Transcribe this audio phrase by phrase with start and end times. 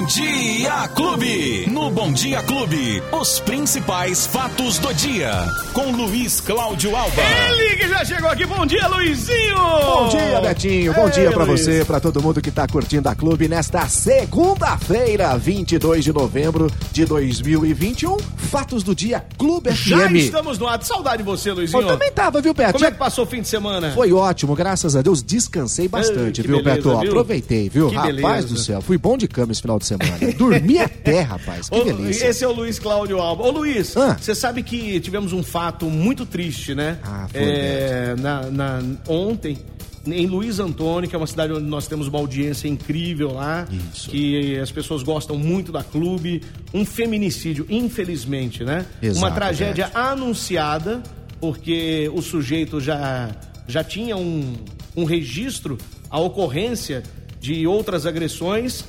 [0.00, 1.66] Bom Dia Clube.
[1.70, 5.30] No Bom Dia Clube, os principais fatos do dia.
[5.74, 7.22] Com Luiz Cláudio Alba.
[7.22, 8.46] Ele que já chegou aqui.
[8.46, 9.56] Bom dia, Luizinho.
[9.56, 10.94] Bom dia, Betinho.
[10.94, 11.60] Bom Ei, dia pra Luiz.
[11.60, 17.04] você, pra todo mundo que tá curtindo a Clube nesta segunda-feira, 22 de novembro de
[17.04, 18.16] 2021.
[18.50, 20.16] Fatos do dia Clube Já FM.
[20.16, 20.82] estamos no ar.
[20.82, 21.82] Saudade de você, Luizinho.
[21.82, 22.72] Eu também tava, viu, Beto?
[22.72, 23.92] Como é que passou o fim de semana?
[23.92, 25.22] Foi ótimo, graças a Deus.
[25.22, 26.98] Descansei bastante, viu, beleza, Beto?
[27.00, 27.10] viu?
[27.10, 27.88] Aproveitei, viu?
[27.90, 28.48] Que rapaz beleza.
[28.48, 30.18] do céu, fui bom de cama esse final de semana.
[30.36, 31.68] Dormi até, rapaz.
[31.68, 32.26] Que Ô, delícia.
[32.26, 33.44] Esse é o Luiz Cláudio Alba.
[33.44, 34.16] Ô Luiz, Ah.
[34.20, 36.98] você sabe que tivemos um fato muito triste, né?
[37.04, 39.58] Ah, foi, É, na, na- Ontem,
[40.06, 44.10] em Luiz Antônio, que é uma cidade onde nós temos uma audiência incrível lá, Isso.
[44.10, 46.42] que as pessoas gostam muito da clube.
[46.72, 48.86] Um feminicídio, infelizmente, né?
[49.02, 51.02] Exato, uma tragédia anunciada,
[51.40, 53.30] porque o sujeito já,
[53.68, 54.54] já tinha um,
[54.96, 55.76] um registro,
[56.08, 57.02] a ocorrência
[57.40, 58.84] de outras agressões.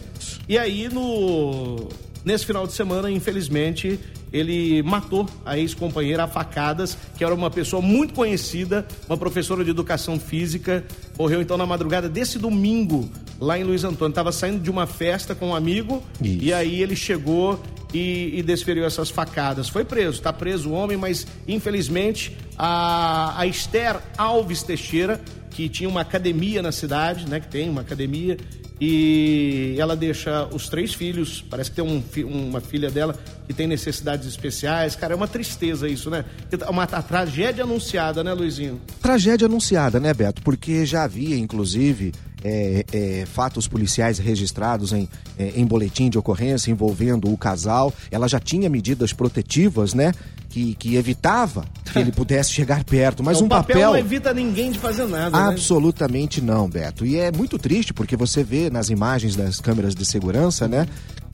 [0.48, 1.90] E aí, no,
[2.24, 4.00] nesse final de semana, infelizmente,
[4.32, 9.70] ele matou a ex-companheira a facadas, que era uma pessoa muito conhecida, uma professora de
[9.70, 10.84] educação física.
[11.18, 14.12] Morreu então na madrugada desse domingo, lá em Luiz Antônio.
[14.12, 16.44] Estava saindo de uma festa com um amigo Isso.
[16.44, 17.62] e aí ele chegou
[17.94, 19.68] e, e desferiu essas facadas.
[19.68, 25.90] Foi preso, está preso o homem, mas infelizmente a, a Esther Alves Teixeira, que tinha
[25.90, 27.40] uma academia na cidade, né?
[27.40, 28.38] Que tem uma academia,
[28.84, 31.46] e ela deixa os três filhos.
[31.48, 33.16] Parece que tem um uma filha dela
[33.48, 34.96] que tem necessidades especiais.
[34.96, 36.26] Cara, é uma tristeza isso, né?
[36.68, 38.82] Uma tra- tragédia anunciada, né, Luizinho?
[39.00, 40.42] Tragédia anunciada, né, Beto?
[40.42, 42.12] Porque já havia, inclusive,
[42.44, 45.08] é, é, fatos policiais registrados em,
[45.38, 47.94] é, em boletim de ocorrência envolvendo o casal.
[48.10, 50.12] Ela já tinha medidas protetivas, né?
[50.52, 53.24] Que, que evitava que ele pudesse chegar perto.
[53.24, 53.92] Mas o um papel, papel.
[53.92, 55.48] não evita ninguém de fazer nada, né?
[55.48, 57.06] Absolutamente não, Beto.
[57.06, 60.86] E é muito triste porque você vê nas imagens das câmeras de segurança, né?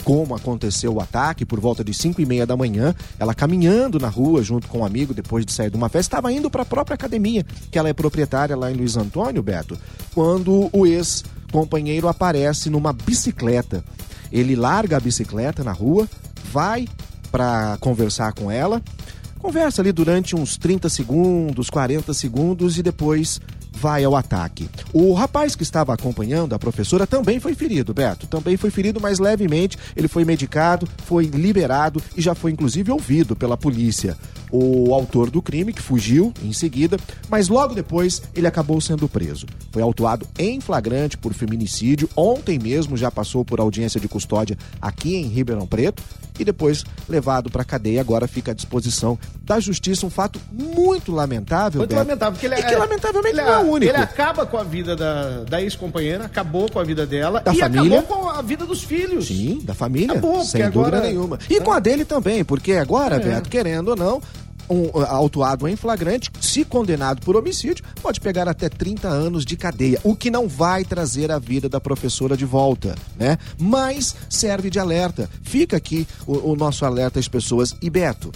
[0.03, 4.07] Como aconteceu o ataque por volta de 5 e meia da manhã, ela caminhando na
[4.07, 6.65] rua junto com um amigo depois de sair de uma festa, estava indo para a
[6.65, 9.77] própria academia, que ela é proprietária lá em Luiz Antônio, Beto,
[10.13, 13.83] quando o ex-companheiro aparece numa bicicleta.
[14.31, 16.07] Ele larga a bicicleta na rua,
[16.53, 16.87] vai
[17.31, 18.81] para conversar com ela,
[19.39, 23.39] Conversa ali durante uns 30 segundos, 40 segundos e depois
[23.71, 24.67] vai ao ataque.
[24.91, 28.25] O rapaz que estava acompanhando a professora também foi ferido, Beto.
[28.25, 29.77] Também foi ferido, mas levemente.
[29.95, 34.17] Ele foi medicado, foi liberado e já foi inclusive ouvido pela polícia.
[34.51, 36.97] O autor do crime, que fugiu em seguida,
[37.29, 39.45] mas logo depois ele acabou sendo preso.
[39.71, 42.09] Foi autuado em flagrante por feminicídio.
[42.15, 46.01] Ontem mesmo já passou por audiência de custódia aqui em Ribeirão Preto
[46.39, 47.99] e depois levado para cadeia.
[47.99, 50.05] Agora fica à disposição da justiça.
[50.05, 51.79] Um fato muito lamentável.
[51.79, 51.99] Muito Beto.
[52.07, 53.91] lamentável, porque ele e que lamentavelmente ele, não é o único.
[53.91, 57.59] Ele acaba com a vida da, da ex-companheira, acabou com a vida dela Da e
[57.59, 57.99] família.
[57.99, 59.27] acabou com a vida dos filhos.
[59.27, 61.39] Sim, da família, Acabou, sem dúvida agora- nenhuma.
[61.49, 63.19] E com a dele também, porque agora, É.
[63.19, 64.21] Beto, querendo ou não,
[64.69, 69.55] um uh, autuado em flagrante, se condenado por homicídio, pode pegar até 30 anos de
[69.55, 73.37] cadeia, o que não vai trazer a vida da professora de volta, né?
[73.57, 75.29] Mas serve de alerta.
[75.41, 77.75] Fica aqui o, o nosso alerta às pessoas.
[77.81, 78.31] E Beto,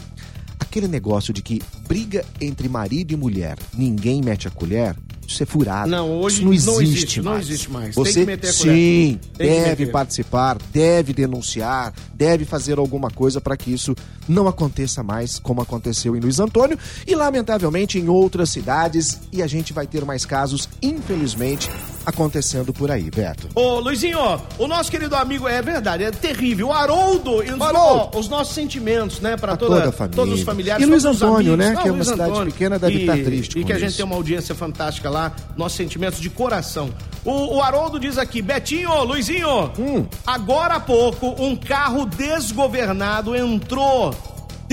[0.60, 4.96] aquele negócio de que briga entre marido e mulher, ninguém mete a colher,
[5.34, 5.90] isso é furado.
[5.90, 7.46] Não, hoje isso não existe, não existe, não mais.
[7.48, 7.96] existe mais.
[7.96, 8.76] Tem Você que meter a colher.
[8.76, 13.96] sim, deve participar, deve denunciar, deve fazer alguma coisa para que isso
[14.28, 19.48] não aconteça mais como aconteceu em Luiz Antônio e lamentavelmente em outras cidades e a
[19.48, 21.70] gente vai ter mais casos, infelizmente,
[22.06, 23.48] acontecendo por aí, Beto.
[23.56, 24.20] Ô, Luizinho,
[24.58, 26.68] o nosso querido amigo, é verdade, é terrível.
[26.70, 28.10] O Haroldo, e os, Haroldo.
[28.14, 30.16] ó, os nossos sentimentos, né, para Pra toda, toda a família.
[30.16, 30.86] todos os familiares.
[30.86, 32.52] E Luiz Antônio, né, Ah, que é Luiz uma cidade Antônio.
[32.54, 35.78] pequena, deve E- estar triste E que a gente tem uma audiência fantástica lá, nossos
[35.78, 36.90] sentimentos de coração.
[37.24, 40.06] O, o Haroldo diz aqui, Betinho, Luizinho, Hum.
[40.26, 44.14] agora há pouco um carro desgovernado entrou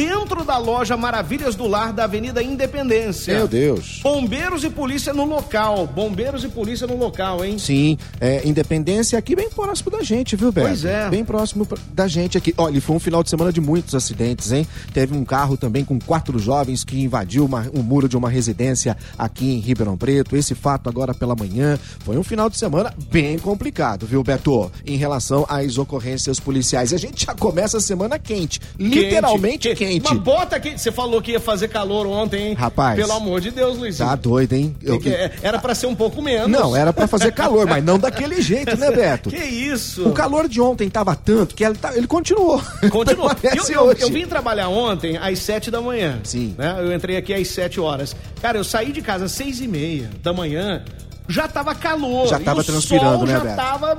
[0.03, 3.35] dentro da loja Maravilhas do Lar da Avenida Independência.
[3.35, 3.99] Meu Deus.
[4.01, 5.89] Bombeiros e polícia no local.
[5.89, 7.59] Bombeiros e polícia no local, hein?
[7.59, 10.69] Sim, é, Independência aqui bem próximo da gente, viu, Beto?
[10.69, 11.09] Pois é.
[11.11, 12.55] Bem próximo da gente aqui.
[12.57, 14.65] Olha, foi um final de semana de muitos acidentes, hein?
[14.95, 18.97] Teve um carro também com quatro jovens que invadiu uma- o muro de uma residência
[19.19, 20.37] aqui em Ribeirão Preto.
[20.37, 21.77] Esse fato agora pela manhã.
[22.05, 24.71] Foi um final de semana bem complicado, viu, Beto?
[24.87, 26.93] Em relação às ocorrências policiais.
[26.93, 28.61] E a gente já começa a semana quente.
[28.79, 29.88] Literalmente quente.
[30.03, 30.81] Mas bota quente.
[30.81, 32.55] Você falou que ia fazer calor ontem, hein?
[32.55, 32.97] Rapaz.
[32.99, 34.09] Pelo amor de Deus, Luizinho.
[34.09, 34.77] Tá doido, hein?
[34.83, 36.49] Eu- Que- que- Era pra ser um pouco menos.
[36.49, 39.31] Não, era pra fazer calor, mas não daquele jeito, né, Beto?
[39.39, 40.09] Que isso?
[40.09, 42.61] O calor de ontem tava tanto que ele, tá- ele continuou.
[42.91, 43.37] Continua.
[43.43, 44.03] Eu, eu- hoje.
[44.03, 46.19] eu vim trabalhar ontem às sete da manhã.
[46.25, 46.55] Sim.
[46.59, 46.77] né?
[46.79, 48.15] Eu entrei aqui às sete horas.
[48.43, 50.83] Cara, eu saí de casa às seis e meia da manhã.
[51.31, 52.27] Já tava calor.
[52.27, 53.57] Já tava o transpirando, né, já Beto?
[53.57, 53.99] tava...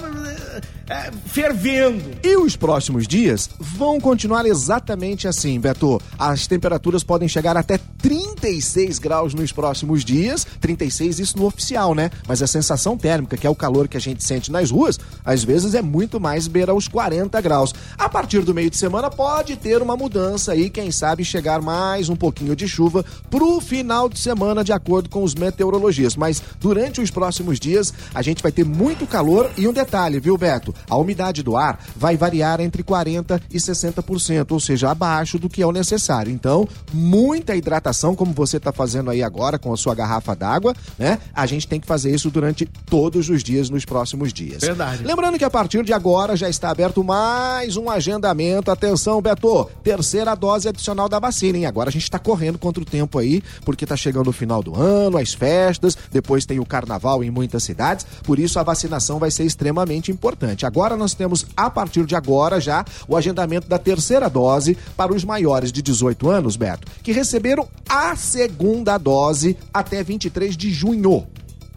[0.89, 2.18] é, fervendo.
[2.24, 6.01] E os próximos dias vão continuar exatamente assim, Beto.
[6.18, 10.45] As temperaturas podem chegar até 36 graus nos próximos dias.
[10.59, 12.09] 36, isso no oficial, né?
[12.27, 15.44] Mas a sensação térmica, que é o calor que a gente sente nas ruas, às
[15.44, 17.74] vezes é muito mais beira aos 40 graus.
[17.97, 22.09] A partir do meio de semana pode ter uma mudança aí, quem sabe chegar mais
[22.09, 26.15] um pouquinho de chuva pro final de semana, de acordo com os meteorologistas.
[26.15, 30.38] Mas durante os próximos dias, a gente vai ter muito calor e um detalhe, viu,
[30.38, 30.74] Beto?
[30.90, 35.62] A umidade do ar vai variar entre 40% e 60%, ou seja, abaixo do que
[35.62, 36.31] é o necessário.
[36.31, 41.20] Então, muita hidratação, como você está fazendo aí agora com a sua garrafa d'água, né?
[41.34, 44.62] A gente tem que fazer isso durante todos os dias nos próximos dias.
[44.62, 45.04] Verdade.
[45.04, 48.72] Lembrando que a partir de agora já está aberto mais um agendamento.
[48.72, 51.66] Atenção, Beto, terceira dose adicional da vacina, hein?
[51.66, 54.76] Agora a gente está correndo contra o tempo aí, porque está chegando o final do
[54.76, 59.31] ano, as festas, depois tem o carnaval em muitas cidades, por isso a vacinação vai
[59.31, 60.66] ser extremamente importante.
[60.69, 65.24] Agora nós temos, a partir de agora já, o agendamento da terceira dose para os
[65.24, 71.25] maiores de 18 anos, Beto, que receberam a segunda dose até 23 de junho.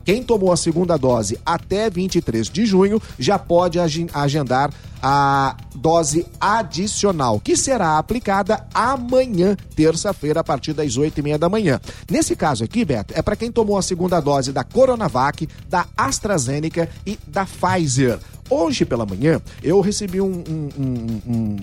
[0.05, 4.71] Quem tomou a segunda dose até 23 de junho já pode agendar
[5.03, 11.49] a dose adicional, que será aplicada amanhã, terça-feira, a partir das 8 e meia da
[11.49, 11.81] manhã.
[12.11, 16.89] Nesse caso aqui, Beto, é para quem tomou a segunda dose da Coronavac, da AstraZeneca
[17.07, 18.19] e da Pfizer.
[18.53, 21.57] Hoje pela manhã, eu recebi um, um, um, um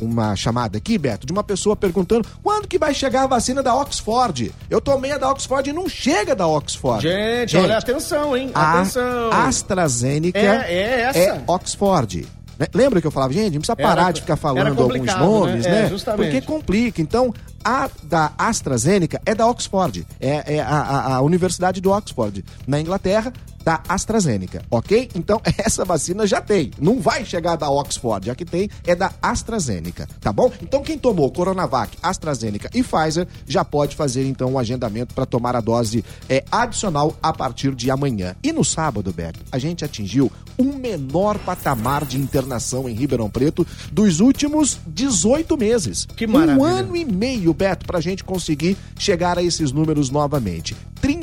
[0.00, 3.74] uma chamada aqui, Beto, de uma pessoa perguntando quando que vai chegar a vacina da
[3.74, 4.52] Oxford.
[4.70, 7.02] Eu tomei a da Oxford e não chega da Oxford.
[7.02, 8.50] Gente, Gente olha, atenção, hein?
[8.54, 9.30] Atenção.
[9.30, 11.18] A AstraZeneca é, é, essa.
[11.18, 12.26] é Oxford.
[12.60, 12.66] Né?
[12.74, 15.16] Lembra que eu falava, gente, não precisa parar era, de ficar falando alguns né?
[15.16, 15.88] nomes, né?
[15.88, 15.96] né?
[15.96, 17.00] É, Porque complica.
[17.00, 17.34] Então,
[17.64, 22.78] a da AstraZeneca é da Oxford, é, é a, a, a, Universidade de Oxford, na
[22.78, 23.32] Inglaterra,
[23.64, 25.08] da AstraZeneca, ok?
[25.14, 26.70] Então, essa vacina já tem.
[26.78, 30.50] Não vai chegar da Oxford, já que tem, é da AstraZeneca, tá bom?
[30.62, 35.26] Então, quem tomou Coronavac, AstraZeneca e Pfizer já pode fazer, então, o um agendamento para
[35.26, 38.34] tomar a dose é, adicional a partir de amanhã.
[38.42, 43.66] E no sábado, Beto, a gente atingiu um menor patamar de internação em Ribeirão Preto
[43.90, 46.06] dos últimos 18 meses.
[46.16, 46.58] Que maravilha.
[46.58, 50.76] Um ano e meio o Beto, para a gente conseguir chegar a esses números novamente.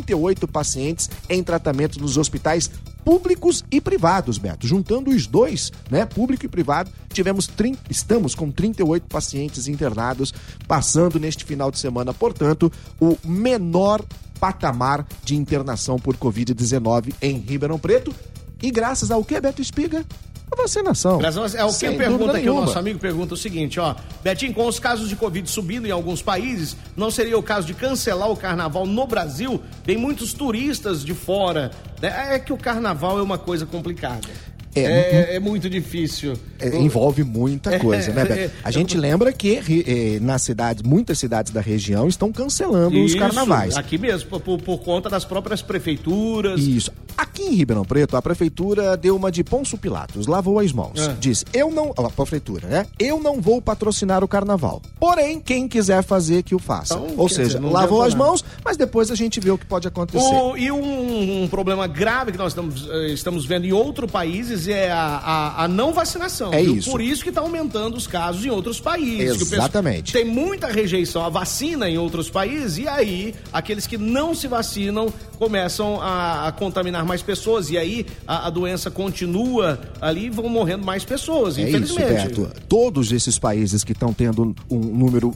[0.07, 2.71] 38 pacientes em tratamento nos hospitais
[3.03, 4.65] públicos e privados, Beto.
[4.65, 10.33] Juntando os dois, né, público e privado, tivemos 30, estamos com 38 pacientes internados,
[10.67, 14.03] passando neste final de semana, portanto, o menor
[14.39, 18.13] patamar de internação por Covid-19 em Ribeirão Preto.
[18.61, 20.05] E graças ao que, Beto Espiga?
[20.51, 21.19] A vacinação.
[21.55, 23.95] É o que pergunta aqui, o nosso amigo pergunta o seguinte, ó.
[24.23, 27.73] Betinho, com os casos de Covid subindo em alguns países, não seria o caso de
[27.73, 29.61] cancelar o carnaval no Brasil?
[29.83, 31.71] Tem muitos turistas de fora.
[32.01, 32.35] Né?
[32.35, 34.27] É que o carnaval é uma coisa complicada.
[34.75, 36.33] É, é, é, muito difícil.
[36.59, 38.53] É, envolve muita coisa, né, Beto?
[38.63, 39.57] A gente lembra que
[39.87, 43.75] eh, nas cidades, muitas cidades da região estão cancelando Isso, os carnavais.
[43.75, 46.61] Aqui mesmo, por, por, conta das próprias prefeituras.
[46.61, 46.91] Isso.
[47.17, 50.99] Aqui em Ribeirão Preto, a prefeitura deu uma de Ponço Pilatos, lavou as mãos.
[50.99, 51.15] É.
[51.19, 51.91] Disse, eu não.
[51.97, 52.85] A prefeitura, né?
[52.99, 54.83] Eu não vou patrocinar o carnaval.
[54.99, 56.93] Porém, quem quiser fazer, que o faça.
[56.93, 59.87] Então, Ou seja, dizer, lavou as mãos, mas depois a gente vê o que pode
[59.87, 60.23] acontecer.
[60.23, 64.67] O, e um, um, problema grave que nós estamos, eh, estamos vendo em outros países
[64.67, 66.53] é a, a, a não vacinação.
[66.53, 66.75] É viu?
[66.75, 66.91] isso.
[66.91, 69.51] Por isso que está aumentando os casos em outros países.
[69.51, 70.13] Exatamente.
[70.13, 75.11] Tem muita rejeição à vacina em outros países, e aí aqueles que não se vacinam
[75.39, 80.49] começam a, a contaminar mais pessoas e aí a, a, doença continua ali e vão
[80.49, 82.27] morrendo mais pessoas, é infelizmente.
[82.27, 82.51] Isso, Beto.
[82.67, 85.33] Todos esses países que estão tendo um número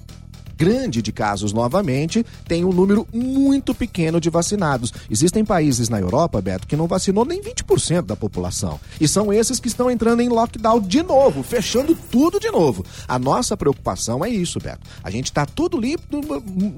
[0.62, 4.94] grande de casos novamente, tem um número muito pequeno de vacinados.
[5.10, 8.80] Existem países na Europa, Beto, que não vacinou nem 20% da população.
[9.00, 12.86] E são esses que estão entrando em lockdown de novo, fechando tudo de novo.
[13.08, 14.82] A nossa preocupação é isso, Beto.
[15.04, 16.04] A gente está tudo limpo,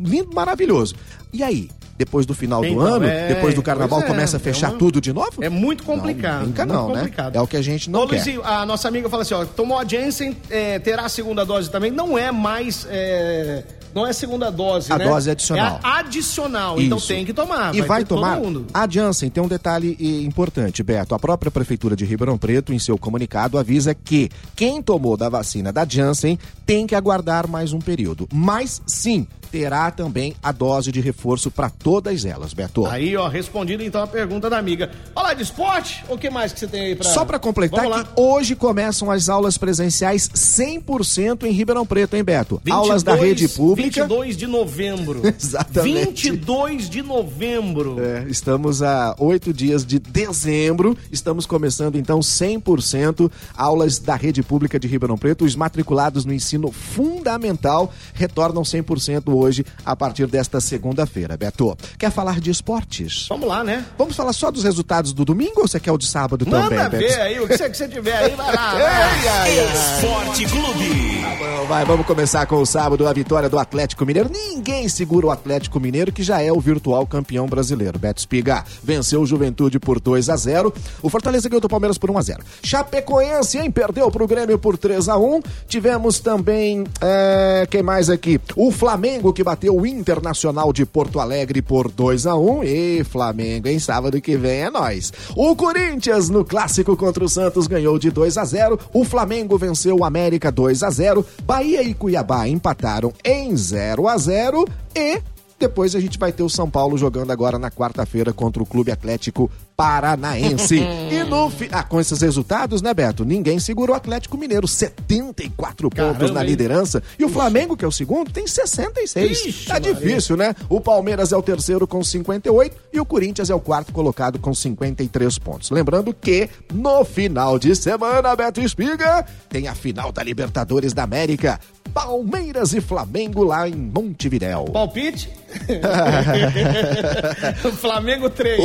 [0.01, 0.95] lindo, maravilhoso.
[1.33, 1.69] E aí?
[1.95, 3.27] Depois do final então, do ano, é...
[3.27, 4.79] depois do carnaval, é, começa a fechar é uma...
[4.79, 5.43] tudo de novo?
[5.43, 6.51] É muito complicado.
[6.65, 7.11] Não, não, né?
[7.33, 8.15] É o que a gente não Ô, quer.
[8.15, 11.69] Luizinho, a nossa amiga fala assim, ó, tomou a Jensen, é, terá a segunda dose
[11.69, 11.91] também.
[11.91, 13.63] Não é mais é,
[13.93, 15.05] não é segunda dose, a né?
[15.05, 15.79] dose adicional.
[15.83, 17.05] É adicional, então Isso.
[17.05, 17.75] então tem que tomar.
[17.75, 18.39] E vai, vai tomar.
[18.73, 21.13] A Janssen tem um detalhe importante, Beto.
[21.15, 25.71] A própria Prefeitura de Ribeirão Preto, em seu comunicado, avisa que quem tomou da vacina
[25.71, 28.27] da Janssen tem que aguardar mais um período.
[28.33, 32.87] Mas sim, terá também a dose de reforço para todas elas, Beto.
[32.87, 34.89] Aí, ó, respondido então a pergunta da amiga.
[35.13, 36.03] Falar de esporte?
[36.09, 39.29] O que mais que você tem aí para Só para completar que hoje começam as
[39.29, 42.55] aulas presenciais 100% em Ribeirão Preto, hein, Beto?
[42.65, 44.07] 22, aulas da rede pública.
[44.07, 45.21] 22 de novembro.
[45.39, 46.31] Exatamente.
[46.31, 48.03] 22 de novembro.
[48.03, 50.97] É, estamos a oito dias de dezembro.
[51.11, 55.45] Estamos começando então 100% aulas da rede pública de Ribeirão Preto.
[55.45, 61.35] Os matriculados no ensino fundamental retornam 100% hoje hoje, a partir desta segunda-feira.
[61.37, 63.25] Beto, quer falar de esportes?
[63.29, 63.85] Vamos lá, né?
[63.97, 66.89] Vamos falar só dos resultados do domingo ou você quer o de sábado Manda também,
[66.89, 66.97] Beto?
[67.13, 68.71] ver aí, o que você, que você tiver aí, vai lá.
[68.73, 69.95] ai, ai, ai.
[69.97, 71.21] Esporte Clube.
[71.21, 74.29] Tá bom, vai, vamos começar com o sábado, a vitória do Atlético Mineiro.
[74.31, 77.99] Ninguém segura o Atlético Mineiro, que já é o virtual campeão brasileiro.
[77.99, 82.09] Beto Espiga venceu o Juventude por 2 a 0 O Fortaleza ganhou do Palmeiras por
[82.11, 83.71] 1 a 0 Chapecoense, hein?
[83.71, 88.39] Perdeu pro Grêmio por 3 a 1 Tivemos também, é, quem mais aqui?
[88.55, 93.67] O Flamengo que bateu o Internacional de Porto Alegre por 2 a 1 E Flamengo,
[93.67, 95.11] em sábado que vem é nós.
[95.35, 98.79] O Corinthians no clássico contra o Santos ganhou de 2 a 0.
[98.93, 101.25] O Flamengo venceu o América 2 a 0.
[101.43, 105.32] Bahia e Cuiabá empataram em 0 a 0 e
[105.63, 108.91] depois a gente vai ter o São Paulo jogando agora na quarta-feira contra o Clube
[108.91, 110.75] Atlético Paranaense.
[111.09, 111.69] e no fi...
[111.71, 113.23] ah, com esses resultados, né, Beto?
[113.23, 117.01] Ninguém segura o Atlético Mineiro, 74 Caramba, pontos na liderança.
[117.17, 119.31] E o Flamengo, que é o segundo, tem 66.
[119.31, 119.93] Ixi, tá Maria.
[119.93, 120.53] difícil, né?
[120.67, 124.53] O Palmeiras é o terceiro com 58 e o Corinthians é o quarto colocado com
[124.53, 125.71] 53 pontos.
[125.71, 131.57] Lembrando que no final de semana, Beto Espiga, tem a final da Libertadores da América.
[131.93, 134.65] Palmeiras e Flamengo lá em Montevidéu.
[134.65, 135.29] Palpite?
[137.79, 138.59] Flamengo 3.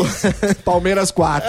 [0.64, 1.44] Palmeiras 4.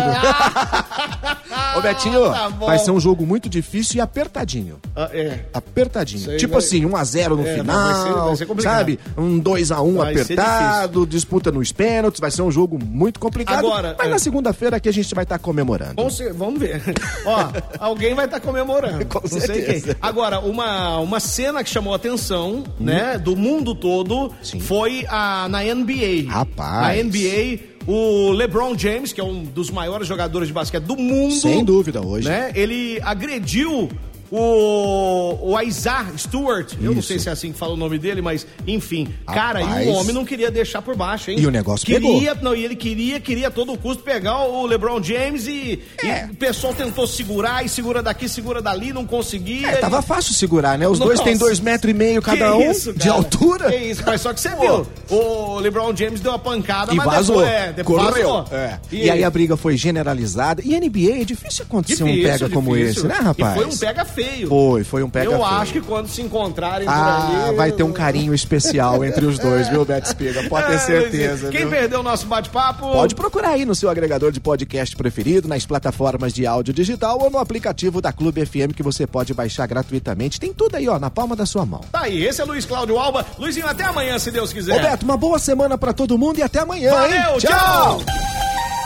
[1.80, 4.80] Ô Betinho, tá vai ser um jogo muito difícil e apertadinho.
[4.96, 5.46] Ah, é.
[5.54, 6.38] Apertadinho.
[6.38, 6.62] Tipo vai...
[6.62, 8.26] assim, 1x0 no é, final.
[8.28, 9.00] Vai ser, vai ser sabe?
[9.18, 12.20] Um 2x1 apertado, disputa nos pênaltis.
[12.20, 13.60] Vai ser um jogo muito complicado.
[13.66, 14.10] Agora, mas é...
[14.12, 15.96] na segunda-feira aqui a gente vai estar tá comemorando.
[15.96, 16.82] Vamos, ser, vamos ver.
[17.26, 19.06] Ó, alguém vai estar tá comemorando.
[19.06, 19.54] Com não certeza.
[19.54, 19.96] sei quem.
[20.02, 22.84] Agora, uma, uma cena que chamou a atenção, hum.
[22.84, 24.60] né, do mundo todo Sim.
[24.60, 26.30] foi a, na NBA.
[26.30, 26.98] Rapaz.
[26.98, 27.60] Na NBA,
[27.90, 31.34] o LeBron James, que é um dos maiores jogadores de basquete do mundo.
[31.34, 32.30] Sem dúvida, hoje.
[32.30, 32.52] Né?
[32.54, 33.90] Ele agrediu
[34.32, 38.22] o, o Isaiah Stewart, eu não sei se é assim que fala o nome dele,
[38.22, 39.38] mas enfim, Rapaz.
[39.38, 41.40] cara, e o homem não queria deixar por baixo, hein?
[41.40, 42.44] E o negócio queria, pegou.
[42.44, 46.26] Não, e ele queria, queria a todo custo pegar o LeBron James e, é.
[46.28, 49.68] e o pessoal tentou segurar e segura daqui, segura dali, não conseguia.
[49.68, 50.88] É, tava fácil segurar, né?
[50.88, 51.14] Os Nossa.
[51.14, 53.72] dois têm dois metros e meio cada um isso, de altura.
[53.72, 57.06] Que isso, mas só que você viu, o LeBron James deu uma pancada, e mas
[57.06, 57.38] vazou.
[57.38, 58.46] depois, é, depois vazou.
[58.52, 58.80] É.
[58.92, 60.62] E, e, aí a briga foi generalizada.
[60.64, 62.50] E NBA é difícil acontecer difícil, um pega difícil.
[62.50, 63.56] como esse, né, rapaz?
[63.56, 64.19] E foi um pega feio.
[64.48, 65.46] Foi, foi um pega Eu feio.
[65.46, 69.68] acho que quando se encontrarem ah, ali, vai ter um carinho especial entre os dois,
[69.70, 70.48] viu, Beto Espiga?
[70.50, 71.50] Pode ter é, certeza.
[71.50, 71.70] Quem viu?
[71.70, 72.92] perdeu o nosso bate-papo...
[72.92, 77.30] Pode procurar aí no seu agregador de podcast preferido, nas plataformas de áudio digital ou
[77.30, 80.40] no aplicativo da Clube FM que você pode baixar gratuitamente.
[80.40, 81.82] Tem tudo aí, ó, na palma da sua mão.
[81.92, 83.26] Tá aí, esse é Luiz Cláudio Alba.
[83.38, 84.74] Luizinho, até amanhã, se Deus quiser.
[84.74, 87.40] Roberto, uma boa semana para todo mundo e até amanhã, Valeu, hein?
[87.40, 88.00] tchau.
[88.00, 88.39] tchau.